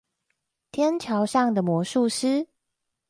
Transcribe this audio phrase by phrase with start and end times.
[0.71, 2.47] 天橋上的魔術師